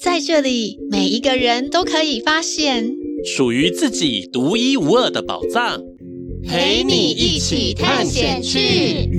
[0.00, 2.94] 在这里，每一个人都可以发现。
[3.24, 5.82] 属于自己独一无二的宝藏，
[6.46, 9.10] 陪你一起探险去。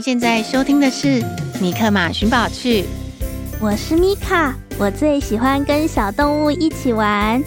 [0.00, 1.20] 现在收听的是
[1.60, 2.82] 《米克马寻宝趣》，
[3.60, 7.40] 我是米卡，我最喜欢跟小动物一起玩。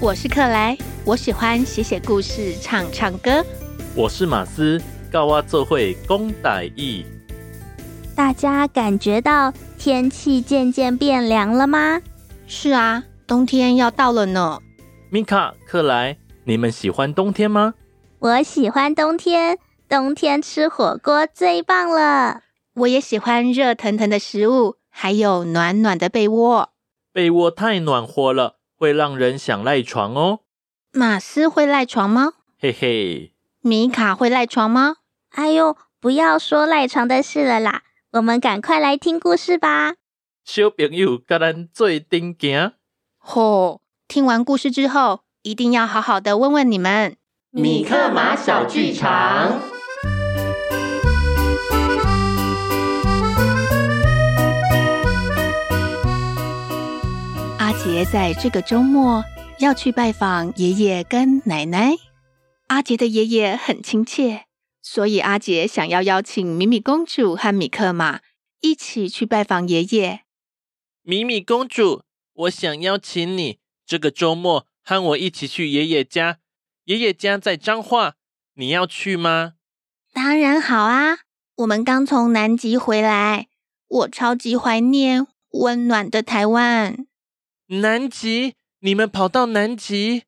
[0.00, 3.44] 我是克莱，我喜欢写写故事、唱唱歌。
[3.94, 7.06] 我是马斯，教我做伙讲台语。
[8.16, 12.02] 大家感觉到天气渐渐变凉了吗？
[12.48, 14.58] 是啊，冬天要到了呢。
[15.08, 17.74] 米卡、克莱，你们喜欢冬天吗？
[18.18, 19.56] 我喜欢冬天。
[19.88, 22.40] 冬天吃火锅最棒了！
[22.74, 26.70] 我也喜欢热腾腾的食物，还有暖暖的被窝。
[27.12, 30.40] 被窝太暖和了，会让人想赖床哦。
[30.92, 32.32] 马斯会赖床吗？
[32.58, 33.34] 嘿嘿。
[33.60, 34.96] 米卡会赖床吗？
[35.30, 37.82] 哎呦，不要说赖床的事了啦！
[38.12, 39.94] 我们赶快来听故事吧。
[40.44, 42.72] 小朋友，跟咱做阵行。
[43.18, 43.80] 吼！
[44.08, 47.16] 听完故事之后，一定要好好的问问你们。
[47.50, 49.60] 米克马小剧场。
[57.84, 59.24] 杰在这个周末
[59.58, 61.96] 要去拜访爷爷跟奶奶。
[62.68, 64.44] 阿杰的爷爷很亲切，
[64.80, 68.20] 所以阿杰想要邀请米米公主和米克马
[68.60, 70.20] 一起去拜访爷爷。
[71.02, 72.04] 米米公主，
[72.34, 76.38] 我想邀请你这个周末和我一起去爷爷家。
[76.84, 78.12] 爷爷家在彰化，
[78.54, 79.54] 你要去吗？
[80.12, 81.18] 当然好啊！
[81.56, 83.48] 我们刚从南极回来，
[83.88, 87.06] 我超级怀念温暖的台湾。
[87.80, 88.54] 南极？
[88.80, 90.24] 你们跑到南极？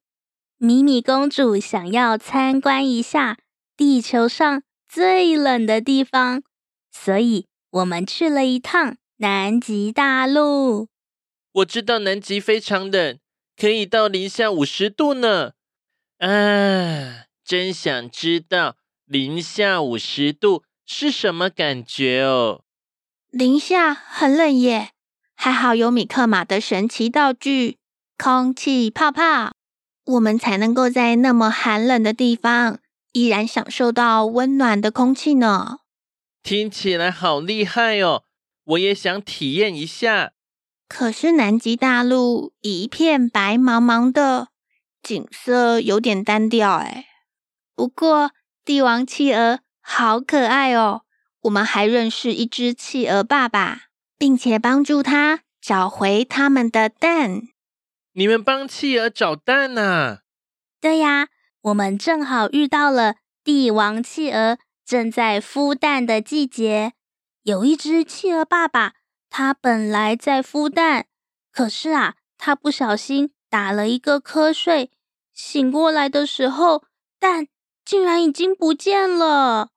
[0.56, 3.37] 米米公主想要参观一下
[3.77, 6.43] 地球上最冷的地方，
[6.91, 10.88] 所以我们去了一趟南极大陆。
[11.53, 13.19] 我知道南极非常冷，
[13.59, 15.53] 可以到零下五十度呢。
[16.16, 22.65] 啊，真想知道零下五十度是什么感觉哦！
[23.31, 24.94] 零下很冷耶。
[25.34, 27.78] 还好有米克马的神奇道具——
[28.17, 29.53] 空气泡泡，
[30.05, 32.78] 我们才能够在那么寒冷的地方
[33.12, 35.78] 依然享受到温暖的空气呢。
[36.43, 38.25] 听起来好厉害哦！
[38.65, 40.33] 我也想体验一下。
[40.89, 44.49] 可是南极大陆一片白茫茫的，
[45.03, 47.06] 景色有点单调哎。
[47.75, 48.31] 不过
[48.65, 51.03] 帝王企鹅好可爱哦，
[51.43, 53.84] 我们还认识一只企鹅爸爸。
[54.19, 57.48] 并且帮助他找回他们的蛋。
[58.12, 60.20] 你们帮企鹅找蛋啊？
[60.80, 61.28] 对呀，
[61.62, 66.92] 我们正好遇到了帝王企鹅正在孵蛋的季节。
[67.42, 68.94] 有一只企鹅爸爸，
[69.28, 71.06] 它本来在孵蛋，
[71.50, 74.91] 可是啊，他不小心打了一个瞌睡，
[75.32, 76.84] 醒过来的时候，
[77.19, 77.48] 蛋
[77.84, 79.70] 竟然已经不见了。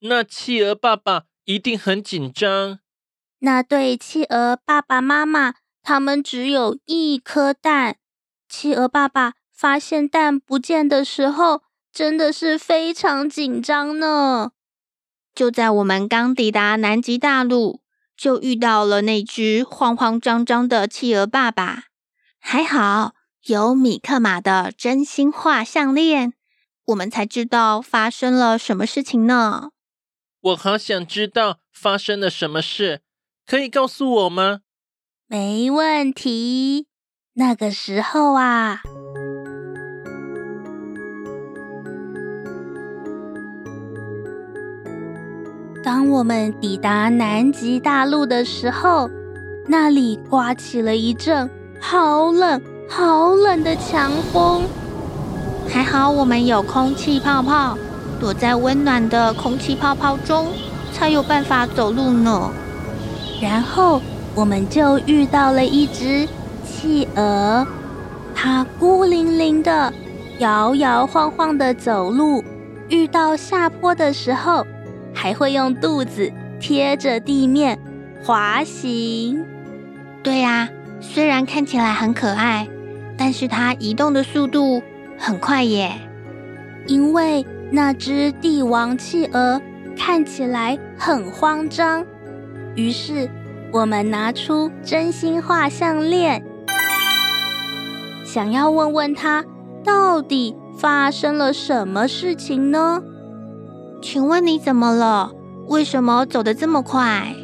[0.00, 2.78] 那企鹅爸爸一定很紧张。
[3.44, 7.98] 那对企鹅爸爸妈妈，他们只有一颗蛋。
[8.48, 11.62] 企鹅爸爸发现蛋不见的时候，
[11.92, 14.52] 真的是非常紧张呢。
[15.34, 17.82] 就在我们刚抵达南极大陆，
[18.16, 21.84] 就遇到了那只慌慌张张的企鹅爸爸。
[22.40, 26.32] 还好有米克马的真心话项链，
[26.86, 29.68] 我们才知道发生了什么事情呢。
[30.40, 33.02] 我好想知道发生了什么事。
[33.46, 34.60] 可以告诉我吗？
[35.28, 36.86] 没问题。
[37.34, 38.80] 那个时候啊，
[45.82, 49.10] 当我们抵达南极大陆的时候，
[49.66, 54.62] 那里刮起了一阵好冷、好冷的强风。
[55.68, 57.76] 还好我们有空气泡泡，
[58.18, 60.46] 躲在温暖的空气泡泡中，
[60.92, 62.50] 才有办法走路呢。
[63.44, 64.00] 然后
[64.34, 66.26] 我们就遇到了一只
[66.64, 67.66] 企鹅，
[68.34, 69.92] 它孤零零的，
[70.38, 72.42] 摇摇晃晃的走路，
[72.88, 74.66] 遇到下坡的时候，
[75.12, 77.78] 还会用肚子贴着地面
[78.24, 79.44] 滑行。
[80.22, 82.66] 对呀，虽然看起来很可爱，
[83.14, 84.82] 但是它移动的速度
[85.18, 85.92] 很快耶。
[86.86, 89.60] 因为那只帝王企鹅
[89.94, 92.04] 看起来很慌张，
[92.76, 93.30] 于是
[93.72, 96.44] 我们拿出真心话项链，
[98.24, 99.44] 想要问问他
[99.84, 103.02] 到底发生了什么事情呢？
[104.02, 105.32] 请问你怎么了？
[105.68, 107.34] 为什么走得这么快？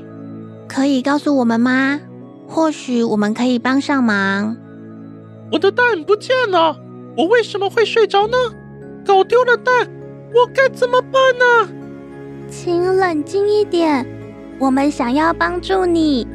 [0.68, 2.00] 可以告诉我们吗？
[2.48, 4.56] 或许我们可以帮上忙。
[5.52, 6.76] 我的蛋不见了，
[7.16, 8.36] 我为什么会睡着呢？
[9.06, 9.88] 搞丢了蛋，
[10.34, 11.68] 我该怎么办呢？
[12.50, 14.04] 请冷静一点，
[14.60, 16.28] 我们想要帮助你，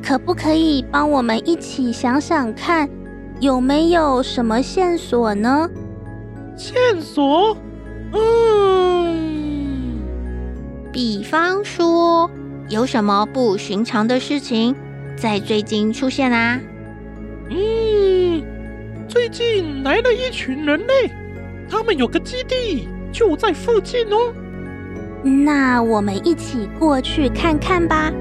[0.00, 2.88] 可不可以帮我们一起想想看，
[3.40, 5.68] 有没有什么线索呢？
[6.56, 7.56] 线索？
[8.12, 9.98] 嗯，
[10.92, 12.30] 比方说，
[12.68, 14.72] 有什么不寻常的事情
[15.16, 16.60] 在最近出现啊？
[17.50, 18.40] 嗯，
[19.08, 21.10] 最近来了一群人类，
[21.68, 24.32] 他们有个基地就在附近哦。
[25.24, 28.12] 那我们一起过去看看吧。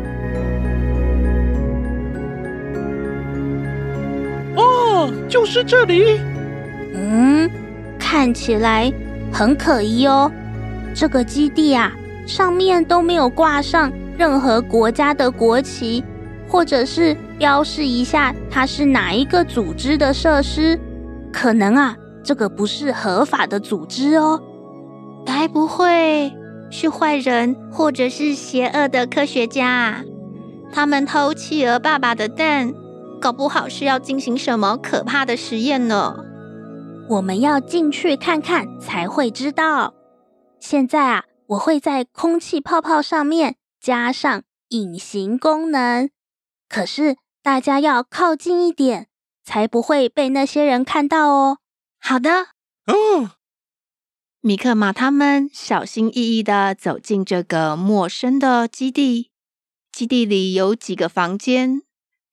[4.55, 6.19] 哦，就是这里。
[6.95, 7.49] 嗯，
[7.99, 8.91] 看起来
[9.31, 10.31] 很可疑哦。
[10.95, 11.91] 这个基地啊，
[12.25, 16.03] 上面都没有挂上任何国家的国旗，
[16.47, 20.79] 或者是标示一下它是哪一个组织的设施。
[21.33, 24.41] 可能啊，这个不是合法的组织哦。
[25.25, 26.31] 该不会？
[26.73, 30.03] 是坏人，或者是邪恶的科学家，
[30.73, 32.73] 他们偷企鹅爸爸的蛋，
[33.21, 36.15] 搞不好是要进行什么可怕的实验呢？
[37.09, 39.93] 我们要进去看看才会知道。
[40.59, 46.09] 现在啊，我会在空气泡泡上面加上隐形功能，
[46.67, 49.09] 可是大家要靠近一点，
[49.45, 51.59] 才不会被那些人看到哦。
[51.99, 52.47] 好的。
[52.87, 53.29] 哦。
[54.45, 59.31] 米克马他们小心翼翼地走进这个陌生的基地。
[59.89, 61.83] 基地里有几个房间，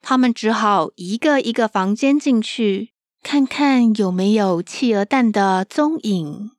[0.01, 2.91] 他们只好一个一个房间进去，
[3.23, 6.51] 看看有没有企鹅蛋的踪影。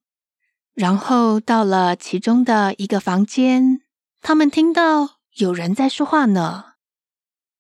[0.73, 3.81] 然后到了其中的一个房间，
[4.21, 6.75] 他们听到有人在说话呢。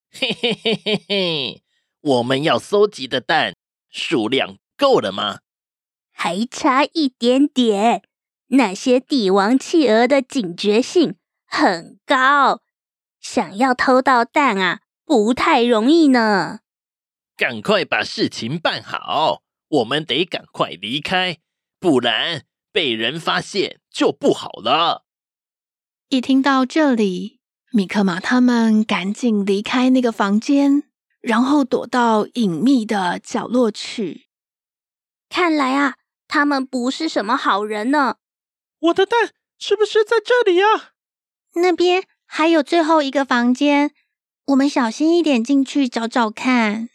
[0.09, 1.63] 嘿嘿嘿嘿嘿，
[1.99, 3.53] 我们要搜集的蛋
[3.89, 5.39] 数量够了吗？
[6.23, 8.03] 还差一点点，
[8.49, 11.15] 那些帝王企鹅的警觉性
[11.47, 12.61] 很高，
[13.19, 16.59] 想要偷到蛋啊，不太容易呢。
[17.35, 21.39] 赶快把事情办好，我们得赶快离开，
[21.79, 25.05] 不然被人发现就不好了。
[26.09, 27.39] 一听到这里，
[27.71, 30.83] 米克马他们赶紧离开那个房间，
[31.19, 34.27] 然后躲到隐秘的角落去。
[35.27, 35.95] 看来啊。
[36.33, 38.15] 他们不是什么好人呢。
[38.79, 40.65] 我的蛋是不是在这里呀？
[41.55, 43.91] 那边还有最后一个房间，
[44.47, 46.87] 我们小心一点进去找找看。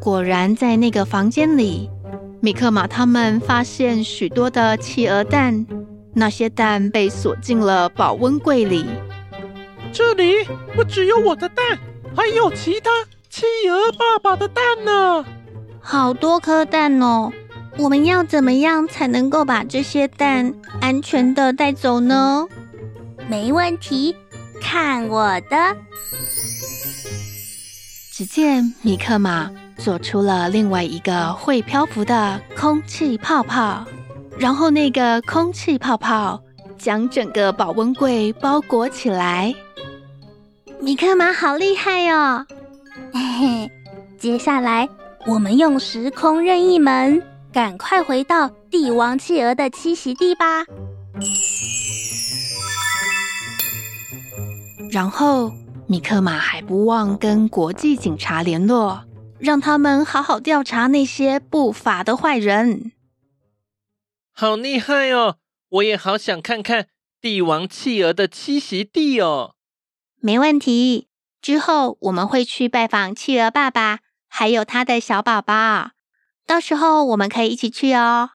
[0.00, 1.88] 果然，在那个房间里，
[2.42, 5.64] 米克马他们发现许多的企鹅蛋，
[6.16, 8.84] 那些蛋被锁进了保温柜里。
[9.96, 11.78] 这里不只有我的蛋，
[12.14, 12.90] 还有其他
[13.30, 15.24] 企鹅爸爸的蛋呢。
[15.80, 17.32] 好多颗蛋哦！
[17.78, 22.46] 我们要怎么样才能够把这些蛋安全的带走呢？
[23.26, 24.14] 没问题，
[24.60, 25.56] 看我的！
[28.12, 33.82] 只见米克马做出了另外一个会漂浮的空气泡泡，
[34.38, 36.38] 然后那个空气泡泡
[36.76, 39.54] 将整个保温柜包裹起来。
[40.80, 42.46] 米克马好厉害哦！
[43.12, 43.70] 嘿嘿，
[44.18, 44.88] 接下来
[45.26, 50.64] 我们用时空任意门，赶快回到帝王企鹅的栖息地吧。
[54.90, 55.52] 然后，
[55.88, 59.02] 米克马还不忘跟国际警察联络，
[59.38, 62.92] 让他们好好调查那些不法的坏人。
[64.32, 65.36] 好厉害哦！
[65.70, 66.86] 我也好想看看
[67.20, 69.55] 帝王企鹅的栖息地哦。
[70.20, 71.08] 没问题，
[71.40, 75.90] 之后我们会去拜访企鹅爸爸，还有他的小宝宝，
[76.46, 78.30] 到时候我们可以一起去哦。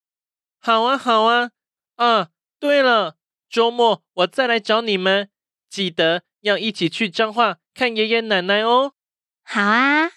[0.60, 1.52] 好啊，好啊，
[1.96, 3.18] 啊，对了，
[3.50, 5.30] 周末我再来找你们，
[5.70, 8.94] 记得要一起去彰化看爷爷奶奶哦。
[9.44, 10.12] 好啊。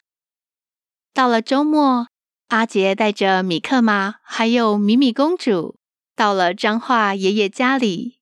[1.15, 2.09] 到了周末，
[2.49, 5.79] 阿杰带着米克马还有米米公主
[6.15, 8.21] 到了彰化爷爷家里。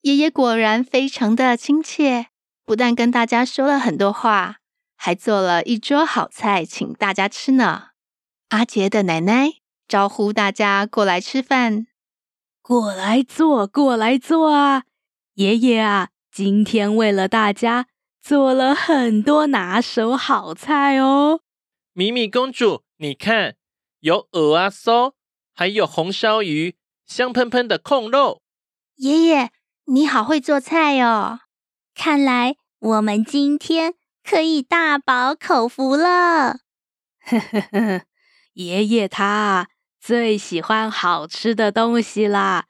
[0.00, 2.29] 爷爷果然非常的亲切，
[2.70, 4.58] 不但跟大家说了很多话，
[4.94, 7.88] 还做了一桌好菜请大家吃呢。
[8.50, 9.54] 阿杰的奶奶
[9.88, 11.88] 招呼大家过来吃饭，
[12.62, 14.84] 过来坐，过来坐啊！
[15.34, 17.88] 爷爷啊，今天为了大家
[18.22, 21.40] 做了很多拿手好菜哦。
[21.92, 23.56] 米米公主，你看，
[23.98, 25.14] 有鹅啊烧，
[25.56, 28.42] 还有红烧鱼，香喷喷的控肉。
[28.98, 29.50] 爷爷。
[29.86, 31.40] 你好会做菜哦！
[31.96, 33.94] 看来我们今天
[34.24, 36.60] 可以大饱口福了。
[37.20, 38.02] 呵呵呵，
[38.54, 39.68] 爷爷他
[40.00, 42.68] 最喜欢好吃的东西啦，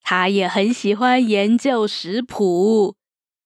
[0.00, 2.96] 他也很喜欢研究食谱。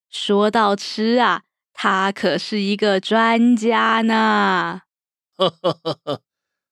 [0.09, 1.43] 说到吃啊，
[1.75, 4.81] 他可是一个专家呢。
[5.37, 6.23] 呵呵呵呵，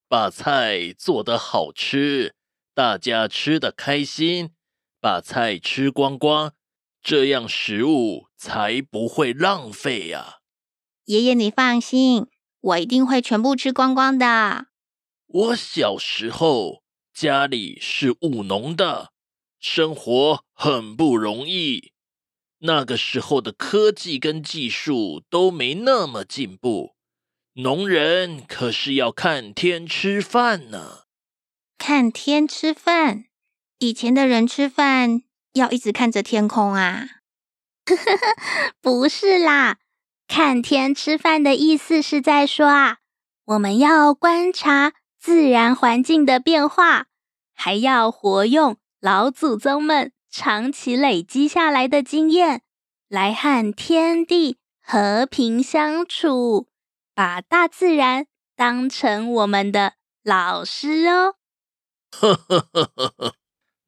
[0.09, 2.35] 把菜做得好吃，
[2.73, 4.55] 大家吃得开心。
[5.03, 6.55] 把菜吃光光，
[7.05, 10.39] 这样食物才不会浪费呀！
[11.05, 12.29] 爷爷，你放心，
[12.61, 14.69] 我一定会全部吃光光的。
[15.27, 16.83] 我小时候
[17.13, 19.11] 家里是务农的，
[19.61, 21.93] 生活很不容易。
[22.61, 26.95] 那个时候的科技跟技术都没那么进步，
[27.57, 31.03] 农人可是要看天吃饭呢。
[31.77, 33.27] 看天吃饭。
[33.79, 37.09] 以前的人吃饭要一直看着天空啊？
[38.81, 39.79] 不是啦，
[40.29, 42.99] 看天吃饭的意思是在说啊，
[43.47, 47.07] 我们要观察自然环境的变化，
[47.55, 52.63] 还要活用老祖宗们长期累积下来的经验，
[53.09, 56.69] 来和天地和平相处，
[57.15, 61.37] 把大自然当成我们的老师哦。
[62.11, 63.35] 呵呵呵呵呵。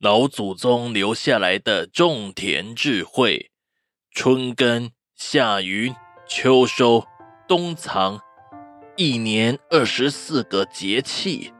[0.07, 3.51] 老祖宗留下来的种田智慧，
[4.13, 5.97] 春耕、夏耘、
[6.29, 7.05] 秋收、
[7.49, 8.21] 冬藏，
[8.95, 11.53] 一年二十四个节气，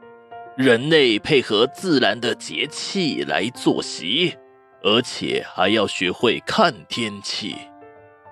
[0.55, 4.37] 人类配合自然的节气来作息，
[4.81, 7.53] 而且还要学会看天气。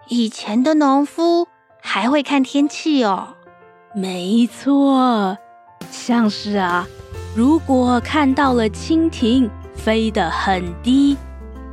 [0.08, 1.46] 以前的农夫
[1.82, 3.36] 还会看天气哦？
[3.94, 5.38] 没错，
[5.92, 6.88] 像是啊，
[7.36, 9.52] 如果看到了蜻蜓。
[9.76, 11.16] 飞得很低，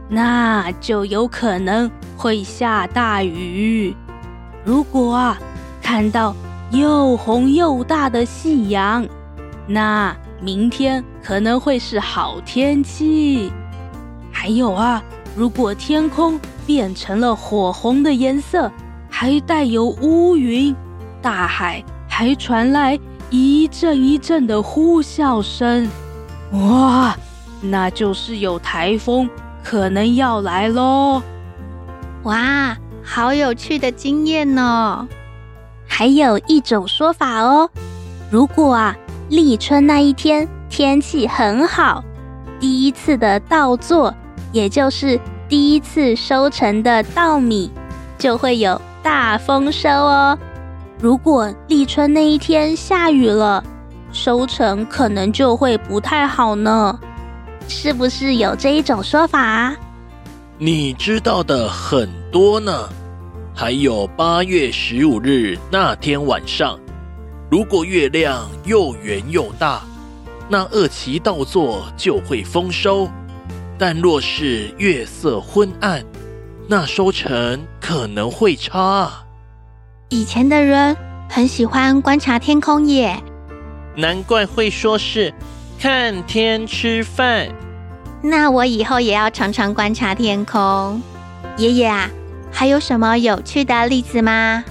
[0.09, 3.95] 那就有可能会下大雨。
[4.65, 5.39] 如果啊，
[5.81, 6.35] 看到
[6.71, 9.07] 又红又大的夕阳，
[9.67, 13.51] 那明天可能会是好天气。
[14.31, 15.03] 还有啊，
[15.37, 18.71] 如果天空变成了火红的颜色，
[19.09, 20.75] 还带有乌云，
[21.21, 22.99] 大海还传来
[23.31, 25.89] 一阵一阵的呼啸声，
[26.53, 27.17] 哇！
[27.63, 29.31] 那就是有台风
[29.63, 31.23] 可能要来喽！
[32.25, 35.07] 哇，好有趣的经验哦！
[35.87, 37.71] 还有一种说法哦，
[38.31, 38.97] 如果啊
[39.29, 42.03] 立春那一天天气很好，
[42.59, 44.13] 第一次的稻作，
[44.53, 47.71] 也就是第一次收成的稻米，
[48.19, 50.39] 就会有大丰收哦。
[50.99, 53.63] 如果立春那一天下雨了，
[54.13, 56.99] 收成可能就会不太好呢。
[57.69, 59.77] 是不是有这一种说法啊？
[60.59, 62.89] 你知道的很多呢。
[63.55, 66.79] 还有八月十五日那天晚上，
[67.51, 69.83] 如果月亮又圆又大，
[70.49, 73.07] 那二期稻作就会丰收；
[73.79, 76.03] 但若是月色昏暗，
[76.67, 79.11] 那收成可能会差。
[80.09, 80.97] 以前的人
[81.29, 83.23] 很喜欢观察天空耶，
[83.95, 85.33] 难怪会说是。
[85.83, 87.49] 看天吃饭，
[88.23, 91.03] 那我以后也要常常观察天空。
[91.57, 92.09] 爷爷啊，
[92.53, 94.63] 还有什么有趣的例子吗？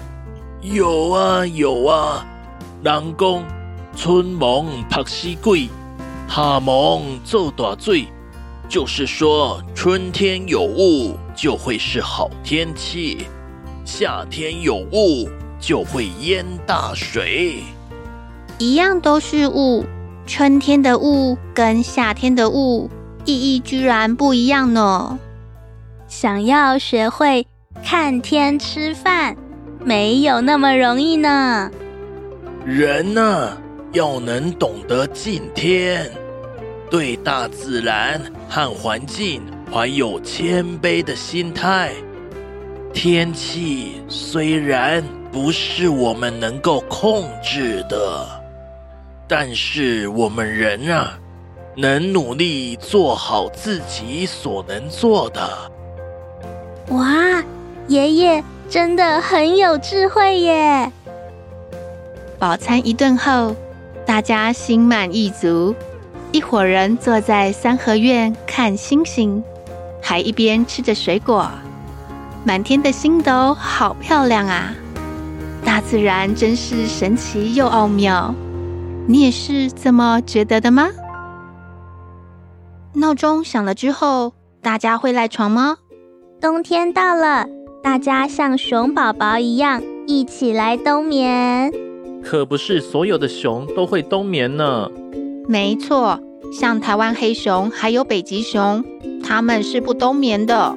[0.61, 2.25] 有啊有啊，
[2.81, 3.43] 人讲
[3.93, 5.67] 春忙拍死鬼，
[6.29, 8.07] 夏忙做大水，
[8.69, 13.27] 就是说春天有雾就会是好天气，
[13.83, 17.63] 夏天有雾就会淹大水。
[18.59, 19.83] 一样都是雾。
[20.25, 22.89] 春天的雾跟夏天的雾
[23.25, 25.19] 意义居然不一样呢。
[26.07, 27.45] 想要学会
[27.83, 29.35] 看天吃饭，
[29.83, 31.69] 没有那么容易呢。
[32.65, 33.57] 人呢，
[33.93, 36.09] 要能懂得敬天，
[36.89, 41.91] 对大自然和环境怀有谦卑的心态，
[42.93, 48.40] 天气虽然不是我们能够控制的，
[49.33, 51.17] 但是我们人啊，
[51.77, 55.71] 能努力做好自己所能做的。
[56.89, 57.41] 哇，
[57.87, 60.91] 爷爷真的很有智慧耶！
[62.37, 63.55] 饱餐一顿后，
[64.05, 65.73] 大家心满意足，
[66.33, 69.41] 一伙人坐在三合院看星星，
[70.01, 71.49] 还一边吃着水果。
[72.43, 74.73] 满天的星斗好漂亮啊！
[75.63, 78.35] 大自然真是神奇又奥妙，
[79.07, 80.89] 你也是这么觉得的吗？
[82.93, 85.77] 闹钟响了之后，大家会赖床吗？
[86.39, 87.45] 冬天到了，
[87.83, 91.71] 大家像熊宝宝一样一起来冬眠。
[92.23, 94.89] 可不是所有的熊都会冬眠呢。
[95.47, 96.19] 没错，
[96.53, 98.83] 像台湾黑熊还有北极熊，
[99.23, 100.75] 它们是不冬眠的。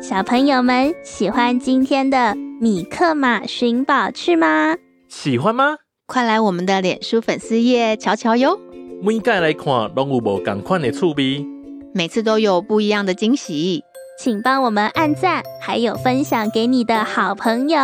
[0.00, 4.76] 小朋友们喜欢今天的米克马寻宝趣吗？
[5.08, 5.76] 喜欢吗？
[6.14, 8.56] 快来我们的脸书粉丝页瞧瞧哟！
[9.02, 11.44] 每届来看都有不同款的趣味，
[11.92, 13.82] 每次都有不一样的惊喜。
[14.16, 17.80] 请帮我们按赞，还有分享给你的好朋友。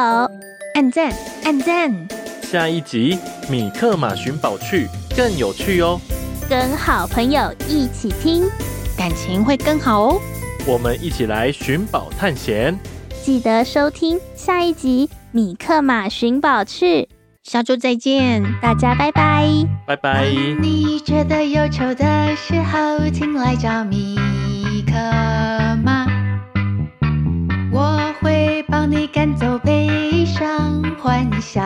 [0.74, 1.92] 按赞，按赞！
[2.40, 3.18] 下一集
[3.50, 5.98] 《米克马寻宝趣》更有趣哦，
[6.48, 8.44] 跟好朋友一起听，
[8.96, 10.20] 感情会更好哦。
[10.68, 12.78] 我们一起来寻宝探险，
[13.24, 17.02] 记得收听下一集《米克马寻宝趣》。
[17.42, 19.48] 下周再见，大家拜拜，
[19.86, 20.26] 拜拜。
[20.60, 24.16] 你觉得忧愁的时候，请来找米
[24.86, 24.92] 可
[25.82, 26.06] 吗？
[27.72, 28.50] 我会。
[28.68, 31.60] 帮你赶走悲伤，欢笑，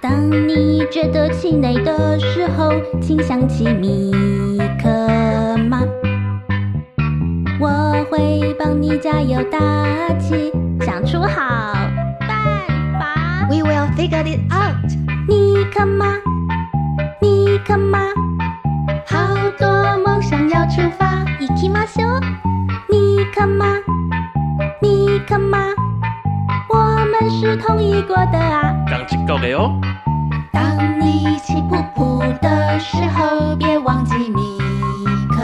[0.00, 4.10] 当你觉得气馁的时候，请想起你
[29.40, 29.80] 的哦。
[30.52, 34.58] 当你气噗噗的时候，别忘记米。
[35.30, 35.42] 克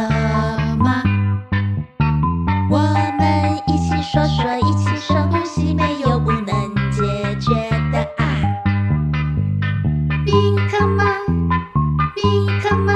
[0.79, 1.03] 妈。
[2.69, 2.79] 我
[3.19, 6.47] 们一起说说，一起深呼吸，没有不能
[6.91, 7.03] 解
[7.41, 7.55] 决
[7.91, 8.25] 的啊。
[10.27, 11.05] 米克妈，
[12.15, 12.93] 米克妈，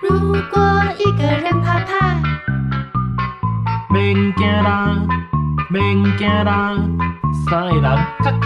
[0.00, 2.16] 如果一个人怕怕，
[3.90, 4.96] 免惊啦。
[5.70, 6.50] 当你觉得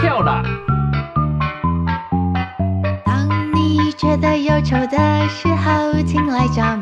[0.03, 0.21] 忧
[4.69, 6.75] 愁的时候请来找